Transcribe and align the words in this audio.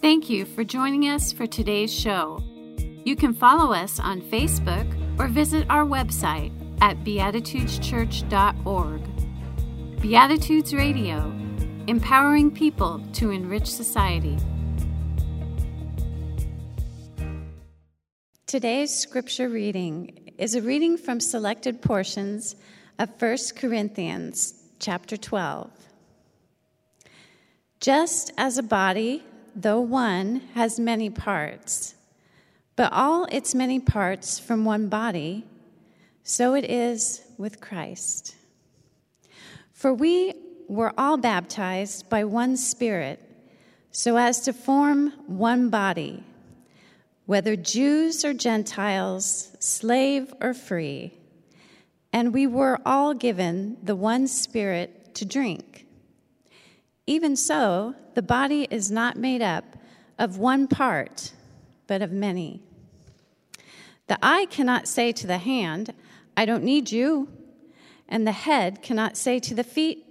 Thank 0.00 0.30
you 0.30 0.46
for 0.46 0.64
joining 0.64 1.10
us 1.10 1.30
for 1.30 1.46
today's 1.46 1.92
show. 1.92 2.42
You 3.04 3.14
can 3.14 3.34
follow 3.34 3.74
us 3.74 4.00
on 4.00 4.22
Facebook 4.22 4.86
or 5.18 5.28
visit 5.28 5.66
our 5.68 5.84
website 5.84 6.50
at 6.80 7.04
beatitudeschurch.org. 7.04 10.00
Beatitudes 10.00 10.72
Radio, 10.72 11.30
empowering 11.86 12.50
people 12.50 13.06
to 13.12 13.30
enrich 13.30 13.66
society. 13.66 14.38
Today's 18.46 18.96
scripture 18.96 19.50
reading 19.50 20.32
is 20.38 20.54
a 20.54 20.62
reading 20.62 20.96
from 20.96 21.20
selected 21.20 21.82
portions 21.82 22.56
of 22.98 23.10
1 23.20 23.36
Corinthians 23.54 24.54
chapter 24.78 25.18
12. 25.18 25.70
Just 27.80 28.32
as 28.38 28.56
a 28.56 28.62
body 28.62 29.24
though 29.62 29.80
one, 29.80 30.42
has 30.54 30.80
many 30.80 31.10
parts, 31.10 31.94
but 32.76 32.92
all 32.92 33.26
its 33.26 33.54
many 33.54 33.78
parts 33.78 34.38
from 34.38 34.64
one 34.64 34.88
body, 34.88 35.44
so 36.22 36.54
it 36.54 36.64
is 36.64 37.22
with 37.36 37.60
Christ. 37.60 38.36
For 39.72 39.92
we 39.92 40.34
were 40.68 40.92
all 40.96 41.16
baptized 41.16 42.08
by 42.08 42.24
one 42.24 42.56
Spirit, 42.56 43.20
so 43.90 44.16
as 44.16 44.40
to 44.42 44.52
form 44.52 45.10
one 45.26 45.68
body, 45.68 46.22
whether 47.26 47.56
Jews 47.56 48.24
or 48.24 48.32
Gentiles, 48.32 49.56
slave 49.58 50.32
or 50.40 50.54
free, 50.54 51.12
and 52.12 52.32
we 52.32 52.46
were 52.46 52.78
all 52.86 53.14
given 53.14 53.76
the 53.82 53.96
one 53.96 54.26
Spirit 54.26 55.14
to 55.16 55.24
drink. 55.24 55.86
Even 57.10 57.34
so, 57.34 57.96
the 58.14 58.22
body 58.22 58.68
is 58.70 58.88
not 58.88 59.16
made 59.16 59.42
up 59.42 59.64
of 60.16 60.38
one 60.38 60.68
part, 60.68 61.32
but 61.88 62.02
of 62.02 62.12
many. 62.12 62.62
The 64.06 64.16
eye 64.22 64.46
cannot 64.48 64.86
say 64.86 65.10
to 65.10 65.26
the 65.26 65.38
hand, 65.38 65.92
I 66.36 66.44
don't 66.44 66.62
need 66.62 66.92
you. 66.92 67.26
And 68.08 68.24
the 68.24 68.30
head 68.46 68.80
cannot 68.80 69.16
say 69.16 69.40
to 69.40 69.56
the 69.56 69.64
feet, 69.64 70.06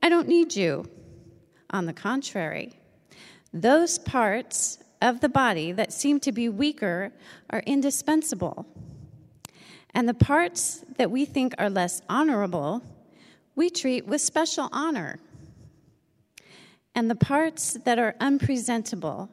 I 0.00 0.08
don't 0.08 0.28
need 0.28 0.54
you. 0.54 0.88
On 1.70 1.86
the 1.86 1.92
contrary, 1.92 2.78
those 3.52 3.98
parts 3.98 4.78
of 5.02 5.18
the 5.18 5.28
body 5.28 5.72
that 5.72 5.92
seem 5.92 6.20
to 6.20 6.30
be 6.30 6.48
weaker 6.48 7.10
are 7.50 7.64
indispensable. 7.66 8.64
And 9.92 10.08
the 10.08 10.14
parts 10.14 10.84
that 10.98 11.10
we 11.10 11.24
think 11.24 11.56
are 11.58 11.68
less 11.68 12.00
honorable, 12.08 12.80
we 13.56 13.70
treat 13.70 14.06
with 14.06 14.20
special 14.20 14.68
honor 14.70 15.18
and 16.94 17.10
the 17.10 17.14
parts 17.14 17.74
that 17.84 17.98
are 17.98 18.14
unpresentable 18.20 19.28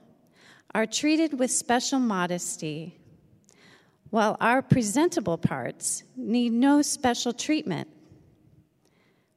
are 0.74 0.86
treated 0.86 1.38
with 1.38 1.52
special 1.52 2.00
modesty, 2.00 2.98
while 4.10 4.36
our 4.40 4.62
presentable 4.62 5.38
parts 5.38 6.04
need 6.16 6.52
no 6.52 6.82
special 6.82 7.34
treatment. 7.34 7.88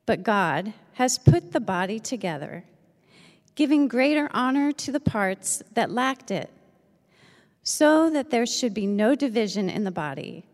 But 0.06 0.22
God 0.22 0.72
has 0.94 1.18
put 1.18 1.52
the 1.52 1.60
body 1.60 1.98
together, 1.98 2.64
giving 3.54 3.88
greater 3.88 4.28
honor 4.32 4.72
to 4.72 4.92
the 4.92 5.00
parts 5.00 5.62
that 5.74 5.90
lacked 5.90 6.30
it, 6.30 6.50
so 7.62 8.10
that 8.10 8.30
there 8.30 8.46
should 8.46 8.74
be 8.74 8.86
no 8.86 9.14
division 9.14 9.68
in 9.70 9.84
the 9.84 9.90
body, 9.90 10.44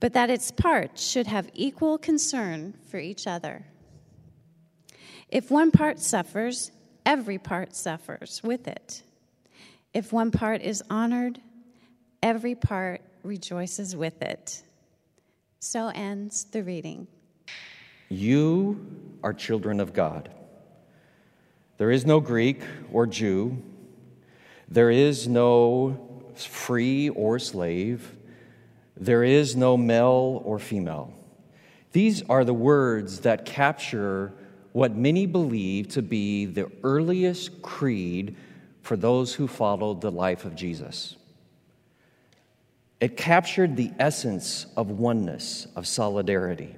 but 0.00 0.12
that 0.12 0.30
its 0.30 0.50
parts 0.50 1.06
should 1.06 1.26
have 1.26 1.50
equal 1.54 1.98
concern 1.98 2.74
for 2.88 2.98
each 2.98 3.26
other. 3.26 3.66
If 5.28 5.50
one 5.50 5.70
part 5.70 6.00
suffers, 6.00 6.70
every 7.10 7.38
part 7.38 7.74
suffers 7.74 8.40
with 8.44 8.68
it. 8.68 9.02
If 9.92 10.12
one 10.12 10.30
part 10.30 10.62
is 10.62 10.80
honored, 10.88 11.40
every 12.22 12.54
part 12.54 13.00
rejoices 13.24 13.96
with 13.96 14.22
it. 14.22 14.62
So 15.58 15.88
ends 15.88 16.44
the 16.44 16.62
reading. 16.62 17.08
You 18.08 18.86
are 19.24 19.32
children 19.32 19.80
of 19.80 19.92
God. 19.92 20.30
There 21.78 21.90
is 21.90 22.06
no 22.06 22.20
Greek 22.20 22.62
or 22.92 23.08
Jew. 23.08 23.60
There 24.68 24.90
is 24.92 25.26
no 25.26 26.30
free 26.36 27.08
or 27.08 27.40
slave. 27.40 28.16
There 28.96 29.24
is 29.24 29.56
no 29.56 29.76
male 29.76 30.42
or 30.44 30.60
female. 30.60 31.12
These 31.90 32.22
are 32.28 32.44
the 32.44 32.54
words 32.54 33.20
that 33.22 33.44
capture 33.44 34.32
what 34.72 34.94
many 34.94 35.26
believe 35.26 35.88
to 35.88 36.02
be 36.02 36.46
the 36.46 36.70
earliest 36.84 37.62
creed 37.62 38.36
for 38.82 38.96
those 38.96 39.34
who 39.34 39.46
followed 39.46 40.00
the 40.00 40.10
life 40.10 40.44
of 40.44 40.54
Jesus. 40.54 41.16
It 43.00 43.16
captured 43.16 43.76
the 43.76 43.90
essence 43.98 44.66
of 44.76 44.90
oneness, 44.90 45.66
of 45.74 45.86
solidarity. 45.86 46.76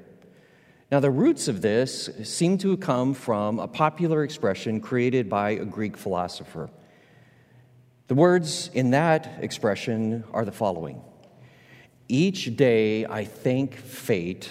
Now, 0.90 1.00
the 1.00 1.10
roots 1.10 1.48
of 1.48 1.62
this 1.62 2.10
seem 2.22 2.58
to 2.58 2.76
come 2.76 3.14
from 3.14 3.58
a 3.58 3.66
popular 3.66 4.22
expression 4.22 4.80
created 4.80 5.28
by 5.28 5.50
a 5.50 5.64
Greek 5.64 5.96
philosopher. 5.96 6.70
The 8.08 8.14
words 8.14 8.70
in 8.74 8.90
that 8.90 9.38
expression 9.40 10.24
are 10.32 10.44
the 10.44 10.52
following 10.52 11.02
Each 12.08 12.54
day 12.56 13.06
I 13.06 13.24
thank 13.24 13.74
fate 13.74 14.50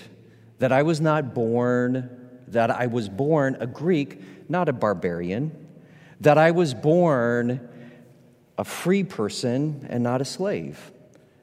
that 0.59 0.71
I 0.71 0.83
was 0.83 0.99
not 0.99 1.33
born 1.33 2.20
that 2.51 2.71
I 2.71 2.87
was 2.87 3.09
born 3.09 3.57
a 3.59 3.67
Greek, 3.67 4.49
not 4.49 4.69
a 4.69 4.73
barbarian, 4.73 5.51
that 6.21 6.37
I 6.37 6.51
was 6.51 6.73
born 6.73 7.67
a 8.57 8.63
free 8.63 9.03
person 9.03 9.87
and 9.89 10.03
not 10.03 10.21
a 10.21 10.25
slave, 10.25 10.91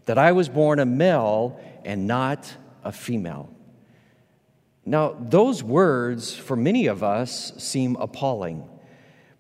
that 0.07 0.19
I 0.19 0.33
was 0.33 0.49
born 0.49 0.79
a 0.79 0.87
male 0.87 1.61
and 1.85 2.07
not 2.07 2.55
a 2.85 2.93
female. 2.93 3.51
Now, 4.87 5.17
those 5.19 5.63
words 5.63 6.35
for 6.35 6.57
many 6.57 6.87
of 6.87 7.03
us 7.03 7.53
seem 7.59 7.97
appalling, 7.97 8.69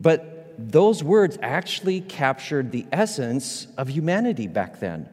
but 0.01 0.55
those 0.59 1.05
words 1.05 1.39
actually 1.41 2.01
captured 2.01 2.73
the 2.73 2.84
essence 2.91 3.69
of 3.77 3.89
humanity 3.89 4.49
back 4.49 4.81
then. 4.81 5.09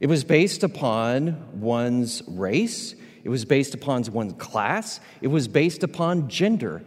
It 0.00 0.06
was 0.06 0.24
based 0.24 0.64
upon 0.64 1.60
one's 1.60 2.22
race, 2.26 2.94
it 3.24 3.30
was 3.30 3.44
based 3.44 3.74
upon 3.74 4.04
one's 4.12 4.34
class, 4.34 5.00
it 5.22 5.28
was 5.28 5.48
based 5.48 5.82
upon 5.82 6.28
gender. 6.28 6.82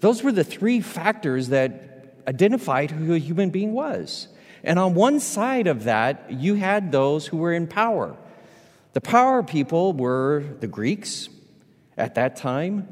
Those 0.00 0.22
were 0.22 0.32
the 0.32 0.42
three 0.42 0.80
factors 0.80 1.48
that 1.48 2.16
identified 2.26 2.90
who 2.90 3.14
a 3.14 3.18
human 3.18 3.50
being 3.50 3.72
was. 3.72 4.28
And 4.64 4.78
on 4.78 4.94
one 4.94 5.20
side 5.20 5.66
of 5.66 5.84
that, 5.84 6.32
you 6.32 6.54
had 6.54 6.92
those 6.92 7.26
who 7.26 7.36
were 7.36 7.52
in 7.52 7.66
power. 7.66 8.16
The 8.94 9.00
power 9.00 9.42
people 9.42 9.92
were 9.92 10.44
the 10.60 10.66
Greeks 10.66 11.28
at 11.96 12.14
that 12.14 12.36
time, 12.36 12.88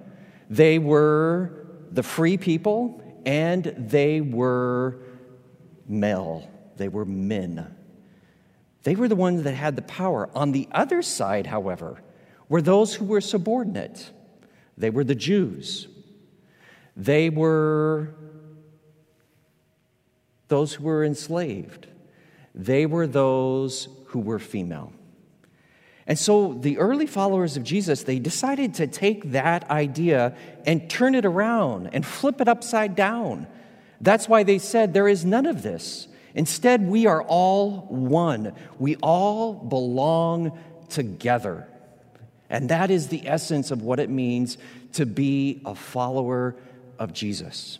they 0.50 0.78
were 0.78 1.66
the 1.90 2.02
free 2.02 2.36
people, 2.36 3.02
and 3.24 3.64
they 3.64 4.20
were 4.20 4.98
male, 5.88 6.48
they 6.76 6.88
were 6.88 7.04
men. 7.06 7.74
They 8.82 8.94
were 8.94 9.08
the 9.08 9.16
ones 9.16 9.42
that 9.42 9.52
had 9.52 9.76
the 9.76 9.82
power. 9.82 10.30
On 10.34 10.52
the 10.52 10.68
other 10.72 11.02
side, 11.02 11.46
however, 11.46 12.02
were 12.50 12.60
those 12.60 12.94
who 12.94 13.06
were 13.06 13.22
subordinate. 13.22 14.10
They 14.76 14.90
were 14.90 15.04
the 15.04 15.14
Jews. 15.14 15.88
They 16.96 17.30
were 17.30 18.12
those 20.48 20.74
who 20.74 20.84
were 20.84 21.04
enslaved. 21.04 21.86
They 22.54 22.84
were 22.84 23.06
those 23.06 23.88
who 24.06 24.18
were 24.18 24.40
female. 24.40 24.92
And 26.06 26.18
so 26.18 26.54
the 26.54 26.78
early 26.78 27.06
followers 27.06 27.56
of 27.56 27.62
Jesus, 27.62 28.02
they 28.02 28.18
decided 28.18 28.74
to 28.74 28.88
take 28.88 29.30
that 29.30 29.70
idea 29.70 30.34
and 30.66 30.90
turn 30.90 31.14
it 31.14 31.24
around 31.24 31.90
and 31.92 32.04
flip 32.04 32.40
it 32.40 32.48
upside 32.48 32.96
down. 32.96 33.46
That's 34.00 34.28
why 34.28 34.42
they 34.42 34.58
said 34.58 34.92
there 34.92 35.06
is 35.06 35.24
none 35.24 35.46
of 35.46 35.62
this. 35.62 36.08
Instead, 36.34 36.84
we 36.86 37.06
are 37.06 37.22
all 37.22 37.82
one. 37.88 38.54
We 38.80 38.96
all 38.96 39.54
belong 39.54 40.58
together. 40.88 41.68
And 42.50 42.68
that 42.68 42.90
is 42.90 43.08
the 43.08 43.26
essence 43.26 43.70
of 43.70 43.80
what 43.80 44.00
it 44.00 44.10
means 44.10 44.58
to 44.94 45.06
be 45.06 45.62
a 45.64 45.74
follower 45.74 46.56
of 46.98 47.12
Jesus. 47.12 47.78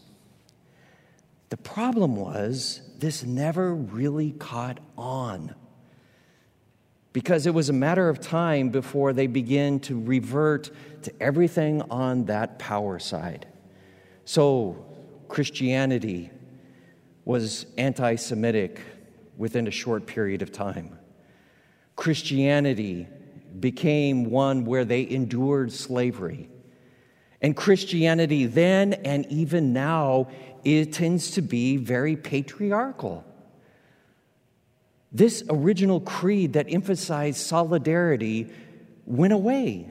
The 1.48 1.56
problem 1.56 2.14
was, 2.14 2.80
this 2.98 3.24
never 3.24 3.74
really 3.74 4.30
caught 4.30 4.78
on 4.96 5.54
because 7.12 7.46
it 7.46 7.54
was 7.54 7.68
a 7.68 7.72
matter 7.72 8.08
of 8.08 8.20
time 8.20 8.68
before 8.68 9.12
they 9.12 9.26
began 9.26 9.80
to 9.80 10.00
revert 10.00 10.70
to 11.02 11.12
everything 11.20 11.82
on 11.90 12.26
that 12.26 12.60
power 12.60 13.00
side. 13.00 13.48
So, 14.24 14.86
Christianity 15.28 16.30
was 17.24 17.66
anti 17.76 18.14
Semitic 18.14 18.80
within 19.36 19.66
a 19.66 19.72
short 19.72 20.06
period 20.06 20.42
of 20.42 20.52
time. 20.52 20.96
Christianity 21.96 23.08
became 23.58 24.24
one 24.24 24.64
where 24.64 24.84
they 24.84 25.08
endured 25.08 25.72
slavery. 25.72 26.48
And 27.40 27.56
Christianity 27.56 28.46
then 28.46 28.92
and 28.92 29.26
even 29.26 29.72
now 29.72 30.28
it 30.64 30.92
tends 30.92 31.32
to 31.32 31.42
be 31.42 31.76
very 31.78 32.16
patriarchal. 32.16 33.24
This 35.12 35.42
original 35.48 36.00
creed 36.00 36.52
that 36.52 36.66
emphasized 36.68 37.38
solidarity 37.38 38.52
went 39.06 39.32
away. 39.32 39.90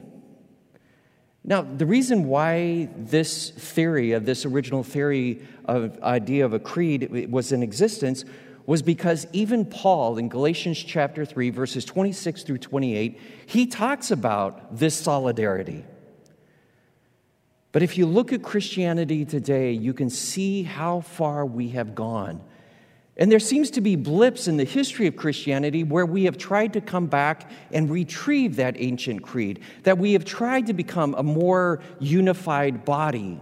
Now, 1.42 1.62
the 1.62 1.86
reason 1.86 2.26
why 2.26 2.88
this 2.96 3.50
theory 3.50 4.12
of 4.12 4.26
this 4.26 4.44
original 4.44 4.82
theory 4.82 5.42
of 5.64 6.02
idea 6.02 6.44
of 6.44 6.52
a 6.52 6.58
creed 6.58 7.30
was 7.30 7.52
in 7.52 7.62
existence 7.62 8.24
was 8.66 8.82
because 8.82 9.26
even 9.32 9.64
Paul 9.64 10.18
in 10.18 10.28
Galatians 10.28 10.78
chapter 10.78 11.24
3 11.24 11.50
verses 11.50 11.84
26 11.84 12.42
through 12.42 12.58
28, 12.58 13.20
he 13.46 13.66
talks 13.66 14.10
about 14.10 14.76
this 14.76 14.94
solidarity. 14.94 15.84
But 17.72 17.82
if 17.82 17.96
you 17.96 18.06
look 18.06 18.32
at 18.32 18.42
Christianity 18.42 19.24
today, 19.24 19.72
you 19.72 19.94
can 19.94 20.10
see 20.10 20.64
how 20.64 21.00
far 21.00 21.46
we 21.46 21.68
have 21.70 21.94
gone. 21.94 22.42
And 23.16 23.30
there 23.30 23.38
seems 23.38 23.70
to 23.72 23.80
be 23.80 23.96
blips 23.96 24.48
in 24.48 24.56
the 24.56 24.64
history 24.64 25.06
of 25.06 25.14
Christianity 25.14 25.84
where 25.84 26.06
we 26.06 26.24
have 26.24 26.38
tried 26.38 26.72
to 26.72 26.80
come 26.80 27.06
back 27.06 27.50
and 27.70 27.90
retrieve 27.90 28.56
that 28.56 28.76
ancient 28.78 29.22
creed, 29.22 29.60
that 29.82 29.98
we 29.98 30.14
have 30.14 30.24
tried 30.24 30.66
to 30.68 30.72
become 30.72 31.14
a 31.14 31.22
more 31.22 31.80
unified 31.98 32.84
body. 32.84 33.38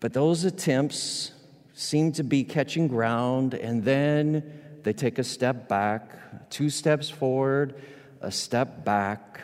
But 0.00 0.12
those 0.14 0.44
attempts 0.44 1.32
seem 1.78 2.10
to 2.10 2.24
be 2.24 2.42
catching 2.42 2.88
ground, 2.88 3.54
and 3.54 3.84
then 3.84 4.42
they 4.82 4.92
take 4.92 5.20
a 5.20 5.24
step 5.24 5.68
back, 5.68 6.50
two 6.50 6.68
steps 6.70 7.08
forward, 7.08 7.80
a 8.20 8.32
step 8.32 8.84
back, 8.84 9.40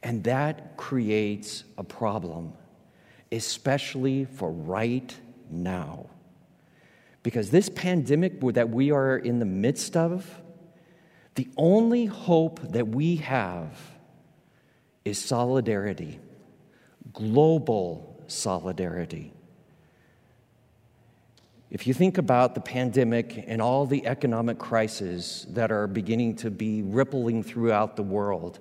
and 0.00 0.22
that 0.22 0.76
creates 0.76 1.64
a 1.76 1.82
problem, 1.82 2.52
especially 3.32 4.24
for 4.24 4.52
right 4.52 5.12
now. 5.50 6.06
Because 7.24 7.50
this 7.50 7.68
pandemic 7.68 8.40
that 8.40 8.70
we 8.70 8.92
are 8.92 9.16
in 9.16 9.40
the 9.40 9.44
midst 9.44 9.96
of, 9.96 10.40
the 11.34 11.48
only 11.56 12.06
hope 12.06 12.60
that 12.70 12.86
we 12.86 13.16
have 13.16 13.76
is 15.04 15.18
solidarity, 15.18 16.20
global 17.12 18.22
solidarity. 18.28 19.32
If 21.70 21.86
you 21.86 21.92
think 21.92 22.16
about 22.16 22.54
the 22.54 22.62
pandemic 22.62 23.44
and 23.46 23.60
all 23.60 23.84
the 23.84 24.06
economic 24.06 24.58
crises 24.58 25.46
that 25.50 25.70
are 25.70 25.86
beginning 25.86 26.36
to 26.36 26.50
be 26.50 26.82
rippling 26.82 27.42
throughout 27.42 27.94
the 27.96 28.02
world, 28.02 28.58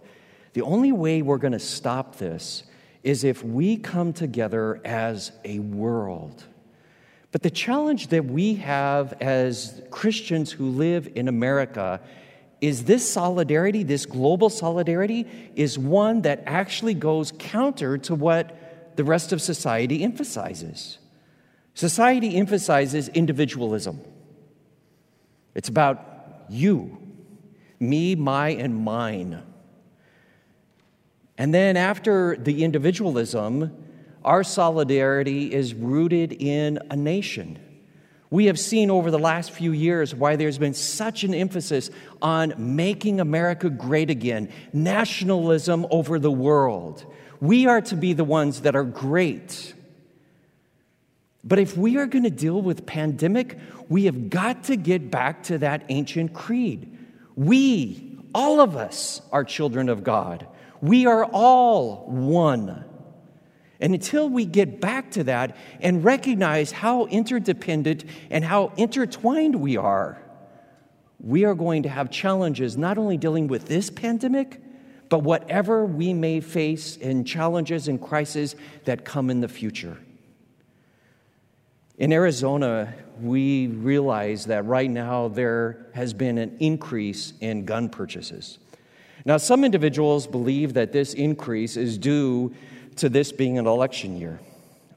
the 0.51 0.61
only 0.61 0.91
way 0.91 1.21
we're 1.21 1.37
going 1.37 1.53
to 1.53 1.59
stop 1.59 2.17
this 2.17 2.63
is 3.03 3.23
if 3.23 3.43
we 3.43 3.77
come 3.77 4.11
together 4.11 4.81
as 4.83 5.31
a 5.45 5.59
world. 5.59 6.43
But 7.31 7.43
the 7.43 7.49
challenge 7.49 8.07
that 8.07 8.25
we 8.25 8.55
have 8.55 9.13
as 9.21 9.81
Christians 9.89 10.51
who 10.51 10.69
live 10.69 11.09
in 11.15 11.29
America 11.29 12.01
is 12.59 12.83
this 12.83 13.09
solidarity, 13.09 13.83
this 13.83 14.05
global 14.05 14.49
solidarity, 14.49 15.27
is 15.55 15.79
one 15.79 16.23
that 16.23 16.43
actually 16.45 16.95
goes 16.95 17.31
counter 17.39 17.97
to 17.99 18.15
what 18.15 18.95
the 18.97 19.03
rest 19.05 19.31
of 19.31 19.41
society 19.41 20.03
emphasizes. 20.03 20.97
Society 21.77 22.35
emphasizes 22.35 23.07
individualism. 23.09 24.01
It's 25.53 25.69
about 25.69 26.45
you, 26.49 26.97
me, 27.79 28.15
my, 28.15 28.49
and 28.49 28.75
mine. 28.75 29.43
And 31.37 31.53
then 31.53 31.77
after 31.77 32.35
the 32.35 32.63
individualism, 32.63 33.77
our 34.25 34.43
solidarity 34.43 35.53
is 35.53 35.75
rooted 35.75 36.33
in 36.33 36.79
a 36.89 36.95
nation. 36.95 37.59
We 38.31 38.47
have 38.47 38.57
seen 38.57 38.89
over 38.89 39.11
the 39.11 39.19
last 39.19 39.51
few 39.51 39.71
years 39.71 40.15
why 40.15 40.35
there's 40.35 40.57
been 40.57 40.73
such 40.73 41.23
an 41.23 41.35
emphasis 41.35 41.91
on 42.23 42.55
making 42.57 43.19
America 43.19 43.69
great 43.69 44.09
again, 44.09 44.49
nationalism 44.73 45.85
over 45.91 46.17
the 46.17 46.31
world. 46.31 47.05
We 47.39 47.67
are 47.67 47.81
to 47.81 47.95
be 47.95 48.13
the 48.13 48.23
ones 48.23 48.61
that 48.61 48.75
are 48.75 48.83
great. 48.83 49.75
But 51.47 51.59
if 51.59 51.77
we 51.77 51.97
are 51.97 52.05
going 52.05 52.25
to 52.25 52.29
deal 52.29 52.61
with 52.61 52.85
pandemic, 52.85 53.57
we 53.87 54.03
have 54.03 54.29
got 54.29 54.65
to 54.65 54.75
get 54.75 55.09
back 55.09 55.43
to 55.43 55.59
that 55.59 55.85
ancient 55.87 56.33
creed. 56.33 56.97
We, 57.35 58.19
all 58.35 58.59
of 58.59 58.75
us, 58.75 59.21
are 59.31 59.45
children 59.45 59.87
of 59.87 60.03
God. 60.03 60.45
We 60.81 61.05
are 61.05 61.23
all 61.23 62.05
one. 62.07 62.83
And 63.79 63.93
until 63.93 64.27
we 64.27 64.43
get 64.43 64.81
back 64.81 65.11
to 65.11 65.23
that 65.25 65.55
and 65.79 66.03
recognize 66.03 66.71
how 66.73 67.05
interdependent 67.05 68.03
and 68.29 68.43
how 68.43 68.73
intertwined 68.75 69.55
we 69.55 69.77
are, 69.77 70.21
we 71.21 71.45
are 71.45 71.55
going 71.55 71.83
to 71.83 71.89
have 71.89 72.11
challenges 72.11 72.75
not 72.75 72.97
only 72.97 73.15
dealing 73.15 73.47
with 73.47 73.67
this 73.67 73.89
pandemic, 73.89 74.59
but 75.07 75.19
whatever 75.19 75.85
we 75.85 76.13
may 76.13 76.41
face 76.41 76.97
in 76.97 77.23
challenges 77.23 77.87
and 77.87 78.01
crises 78.01 78.57
that 78.83 79.05
come 79.05 79.29
in 79.29 79.39
the 79.39 79.47
future. 79.47 79.97
In 81.97 82.13
Arizona, 82.13 82.93
we 83.19 83.67
realize 83.67 84.45
that 84.45 84.65
right 84.65 84.89
now 84.89 85.29
there 85.29 85.87
has 85.95 86.13
been 86.13 86.37
an 86.37 86.57
increase 86.59 87.33
in 87.41 87.65
gun 87.65 87.89
purchases. 87.89 88.59
Now, 89.25 89.37
some 89.37 89.63
individuals 89.63 90.27
believe 90.27 90.75
that 90.75 90.91
this 90.91 91.15
increase 91.15 91.75
is 91.75 91.97
due 91.97 92.53
to 92.97 93.09
this 93.09 93.31
being 93.31 93.57
an 93.57 93.65
election 93.65 94.15
year. 94.15 94.39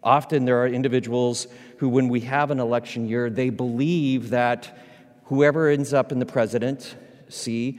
Often 0.02 0.44
there 0.44 0.62
are 0.62 0.66
individuals 0.66 1.46
who, 1.78 1.88
when 1.88 2.08
we 2.08 2.20
have 2.20 2.50
an 2.50 2.60
election 2.60 3.08
year, 3.08 3.30
they 3.30 3.48
believe 3.48 4.30
that 4.30 4.78
whoever 5.24 5.68
ends 5.68 5.94
up 5.94 6.12
in 6.12 6.18
the 6.18 6.26
presidency 6.26 7.78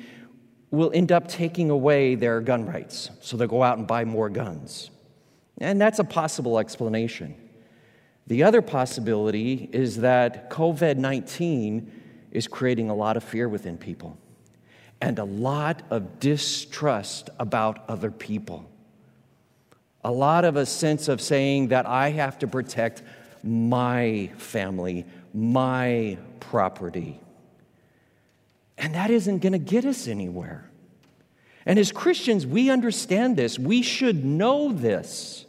will 0.71 0.91
end 0.95 1.11
up 1.11 1.27
taking 1.27 1.69
away 1.69 2.15
their 2.15 2.41
gun 2.41 2.65
rights. 2.65 3.11
So 3.21 3.37
they'll 3.37 3.47
go 3.47 3.61
out 3.61 3.77
and 3.77 3.85
buy 3.85 4.03
more 4.03 4.29
guns. 4.29 4.89
And 5.59 5.79
that's 5.79 5.99
a 5.99 6.03
possible 6.03 6.57
explanation. 6.57 7.35
The 8.31 8.43
other 8.43 8.61
possibility 8.61 9.69
is 9.73 9.97
that 9.97 10.49
COVID 10.49 10.95
19 10.95 11.91
is 12.31 12.47
creating 12.47 12.89
a 12.89 12.95
lot 12.95 13.17
of 13.17 13.25
fear 13.25 13.49
within 13.49 13.77
people 13.77 14.17
and 15.01 15.19
a 15.19 15.25
lot 15.25 15.81
of 15.89 16.21
distrust 16.21 17.29
about 17.39 17.83
other 17.89 18.09
people. 18.09 18.71
A 20.05 20.13
lot 20.13 20.45
of 20.45 20.55
a 20.55 20.65
sense 20.65 21.09
of 21.09 21.19
saying 21.19 21.67
that 21.67 21.85
I 21.85 22.11
have 22.11 22.39
to 22.39 22.47
protect 22.47 23.03
my 23.43 24.31
family, 24.37 25.05
my 25.33 26.17
property. 26.39 27.19
And 28.77 28.95
that 28.95 29.11
isn't 29.11 29.39
going 29.39 29.51
to 29.51 29.59
get 29.59 29.83
us 29.83 30.07
anywhere. 30.07 30.71
And 31.65 31.77
as 31.77 31.91
Christians, 31.91 32.47
we 32.47 32.69
understand 32.69 33.35
this. 33.35 33.59
We 33.59 33.81
should 33.81 34.23
know 34.23 34.71
this 34.71 35.45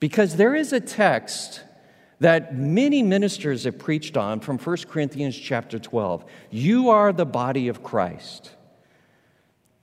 because 0.00 0.34
there 0.34 0.56
is 0.56 0.72
a 0.72 0.80
text 0.80 1.62
that 2.20 2.56
many 2.56 3.02
ministers 3.02 3.64
have 3.64 3.78
preached 3.78 4.16
on 4.16 4.40
from 4.40 4.58
1 4.58 4.76
Corinthians 4.88 5.36
chapter 5.36 5.78
12. 5.78 6.24
You 6.50 6.90
are 6.90 7.12
the 7.12 7.26
body 7.26 7.68
of 7.68 7.82
Christ. 7.82 8.52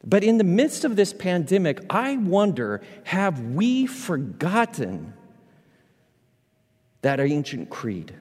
But 0.03 0.23
in 0.23 0.37
the 0.37 0.43
midst 0.43 0.83
of 0.83 0.95
this 0.95 1.13
pandemic, 1.13 1.81
I 1.89 2.17
wonder 2.17 2.81
have 3.03 3.39
we 3.39 3.85
forgotten 3.85 5.13
that 7.01 7.19
ancient 7.19 7.69
creed? 7.69 8.13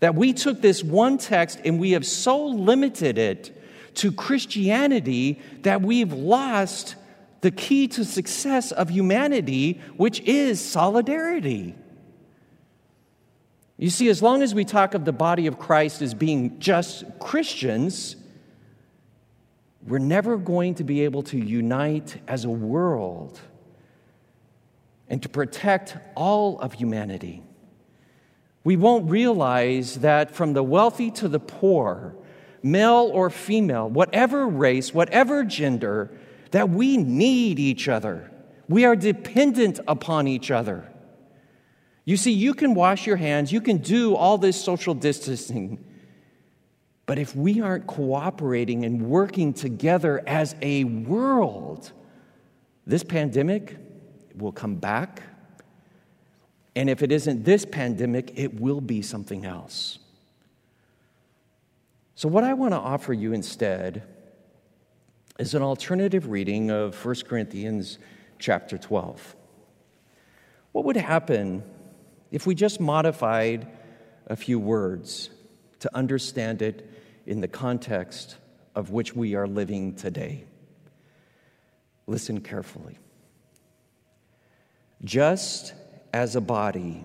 That 0.00 0.14
we 0.14 0.32
took 0.32 0.60
this 0.60 0.82
one 0.82 1.18
text 1.18 1.60
and 1.64 1.78
we 1.78 1.92
have 1.92 2.06
so 2.06 2.46
limited 2.46 3.18
it 3.18 3.60
to 3.96 4.12
Christianity 4.12 5.40
that 5.62 5.82
we've 5.82 6.12
lost 6.12 6.96
the 7.42 7.50
key 7.50 7.88
to 7.88 8.04
success 8.04 8.72
of 8.72 8.90
humanity, 8.90 9.80
which 9.96 10.20
is 10.20 10.60
solidarity. 10.60 11.74
You 13.84 13.90
see, 13.90 14.08
as 14.08 14.22
long 14.22 14.40
as 14.40 14.54
we 14.54 14.64
talk 14.64 14.94
of 14.94 15.04
the 15.04 15.12
body 15.12 15.46
of 15.46 15.58
Christ 15.58 16.00
as 16.00 16.14
being 16.14 16.58
just 16.58 17.04
Christians, 17.18 18.16
we're 19.86 19.98
never 19.98 20.38
going 20.38 20.76
to 20.76 20.84
be 20.84 21.04
able 21.04 21.22
to 21.24 21.36
unite 21.36 22.16
as 22.26 22.46
a 22.46 22.48
world 22.48 23.38
and 25.06 25.22
to 25.22 25.28
protect 25.28 25.98
all 26.16 26.58
of 26.60 26.72
humanity. 26.72 27.42
We 28.64 28.76
won't 28.76 29.10
realize 29.10 29.96
that 29.96 30.34
from 30.34 30.54
the 30.54 30.62
wealthy 30.62 31.10
to 31.10 31.28
the 31.28 31.38
poor, 31.38 32.16
male 32.62 33.10
or 33.12 33.28
female, 33.28 33.90
whatever 33.90 34.48
race, 34.48 34.94
whatever 34.94 35.44
gender, 35.44 36.10
that 36.52 36.70
we 36.70 36.96
need 36.96 37.58
each 37.58 37.86
other. 37.86 38.30
We 38.66 38.86
are 38.86 38.96
dependent 38.96 39.78
upon 39.86 40.26
each 40.26 40.50
other. 40.50 40.90
You 42.04 42.16
see, 42.16 42.32
you 42.32 42.54
can 42.54 42.74
wash 42.74 43.06
your 43.06 43.16
hands, 43.16 43.52
you 43.52 43.60
can 43.60 43.78
do 43.78 44.14
all 44.14 44.38
this 44.38 44.62
social 44.62 44.94
distancing. 44.94 45.84
But 47.06 47.18
if 47.18 47.36
we 47.36 47.60
aren't 47.60 47.86
cooperating 47.86 48.84
and 48.84 49.02
working 49.08 49.52
together 49.52 50.22
as 50.26 50.54
a 50.62 50.84
world, 50.84 51.92
this 52.86 53.04
pandemic 53.04 53.76
will 54.34 54.52
come 54.52 54.76
back 54.76 55.22
And 56.76 56.90
if 56.90 57.02
it 57.02 57.12
isn't 57.12 57.44
this 57.44 57.64
pandemic, 57.64 58.32
it 58.36 58.60
will 58.60 58.80
be 58.80 59.02
something 59.02 59.44
else. 59.44 59.98
So, 62.16 62.28
what 62.28 62.44
I 62.44 62.54
want 62.54 62.72
to 62.72 62.78
offer 62.78 63.12
you 63.12 63.32
instead 63.32 64.02
is 65.38 65.54
an 65.54 65.62
alternative 65.62 66.28
reading 66.28 66.70
of 66.70 67.02
1 67.04 67.14
Corinthians 67.26 67.98
chapter 68.38 68.78
12. 68.78 69.36
What 70.72 70.84
would 70.84 70.96
happen 70.96 71.62
if 72.30 72.46
we 72.46 72.54
just 72.54 72.80
modified 72.80 73.66
a 74.26 74.36
few 74.36 74.58
words 74.58 75.30
to 75.80 75.94
understand 75.94 76.62
it 76.62 76.90
in 77.26 77.40
the 77.40 77.48
context 77.48 78.36
of 78.74 78.90
which 78.90 79.14
we 79.14 79.34
are 79.34 79.46
living 79.46 79.94
today? 79.94 80.44
Listen 82.06 82.40
carefully. 82.40 82.98
Just 85.02 85.74
as 86.12 86.36
a 86.36 86.40
body, 86.40 87.04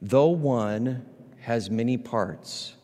though 0.00 0.28
one 0.28 1.04
has 1.40 1.70
many 1.70 1.96
parts, 1.96 2.74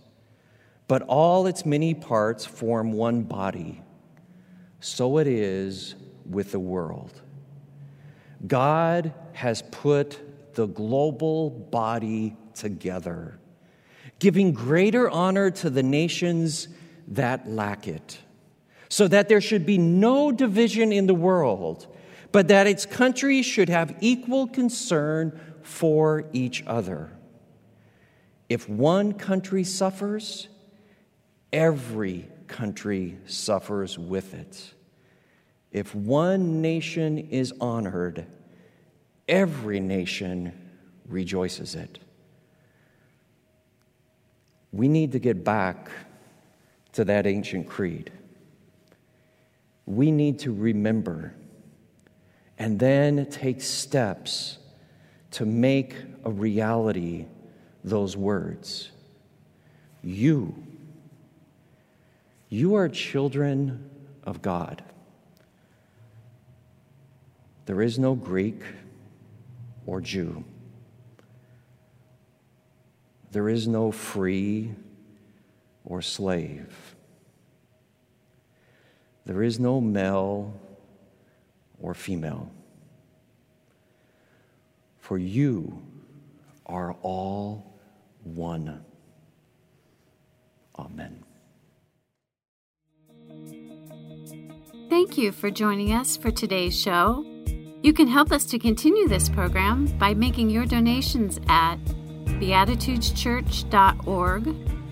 but 0.89 1.03
all 1.03 1.47
its 1.47 1.67
many 1.67 1.95
parts 1.95 2.45
form 2.45 2.93
one 2.93 3.23
body, 3.23 3.83
so 4.81 5.19
it 5.19 5.27
is 5.27 5.95
with 6.29 6.53
the 6.53 6.59
world. 6.59 7.21
God 8.47 9.13
has 9.33 9.63
put 9.71 10.21
the 10.57 10.67
global 10.67 11.49
body 11.49 12.37
together, 12.55 13.39
giving 14.19 14.53
greater 14.53 15.09
honor 15.09 15.51
to 15.51 15.71
the 15.71 15.83
nations 15.83 16.69
that 17.09 17.49
lack 17.49 17.87
it, 17.87 18.19
so 18.89 19.07
that 19.09 19.29
there 19.29 19.41
should 19.41 19.65
be 19.65 19.79
no 19.79 20.33
division 20.33 20.93
in 20.93 21.07
the 21.07 21.15
world 21.15 21.87
but 22.37 22.49
that 22.49 22.67
its 22.67 22.85
countries 22.85 23.47
should 23.47 23.71
have 23.71 23.97
equal 24.03 24.47
concern 24.47 25.41
for 25.63 26.25
each 26.35 26.63
other. 26.67 27.11
If 28.51 28.69
one 28.69 29.15
country 29.15 29.65
suffers, 29.65 30.47
every 31.51 32.29
country 32.47 33.17
suffers 33.25 33.99
with 33.99 34.35
it. 34.35 34.75
If 35.73 35.95
one 35.95 36.61
nation 36.61 37.17
is 37.17 37.55
honored, 37.59 38.27
every 39.29 39.81
nation 39.81 40.53
rejoices 41.09 41.75
it. 41.75 41.99
We 44.73 44.89
need 44.89 45.13
to 45.13 45.19
get 45.19 45.45
back 45.45 45.91
to 46.93 47.05
that 47.05 47.27
ancient 47.27 47.69
creed. 47.69 48.13
We 49.87 50.11
need 50.11 50.41
to 50.41 50.53
remember 50.53 51.35
and 52.59 52.79
then 52.79 53.27
take 53.27 53.61
steps 53.61 54.59
to 55.33 55.45
make 55.45 55.95
a 56.25 56.31
reality 56.31 57.27
those 57.85 58.17
words. 58.17 58.91
You, 60.03 60.55
you 62.49 62.75
are 62.77 62.89
children 62.89 63.91
of 64.25 64.43
God. 64.43 64.83
There 67.67 67.83
is 67.83 67.99
no 67.99 68.15
Greek 68.15 68.63
or 69.87 70.01
Jew. 70.01 70.45
There 73.31 73.49
is 73.49 73.67
no 73.69 73.93
free 73.93 74.75
or 75.85 76.03
slave. 76.03 76.97
There 79.25 79.43
is 79.43 79.59
no 79.59 79.81
male 79.81 80.55
or 81.81 81.95
female. 81.95 82.51
For 84.99 85.19
you 85.19 85.83
are 86.65 86.97
all 87.03 87.79
one. 88.25 88.85
Amen. 90.79 91.23
Thank 94.89 95.19
you 95.19 95.33
for 95.33 95.51
joining 95.51 95.93
us 95.93 96.17
for 96.17 96.31
today's 96.31 96.79
show. 96.81 97.36
You 97.87 97.93
can 97.93 98.09
help 98.09 98.33
us 98.33 98.45
to 98.47 98.59
continue 98.59 99.07
this 99.07 99.29
program 99.29 99.87
by 99.97 100.13
making 100.13 100.51
your 100.51 100.67
donations 100.67 101.39
at 101.49 101.77
beatitudeschurch.org 102.41 104.45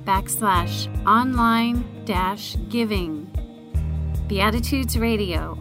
backslash 0.04 1.04
online 1.04 2.04
dash 2.04 2.56
giving. 2.68 3.28
Beatitudes 4.28 4.96
Radio 4.96 5.58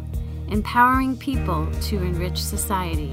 empowering 0.50 1.18
people 1.18 1.68
to 1.82 2.04
enrich 2.04 2.40
society. 2.40 3.12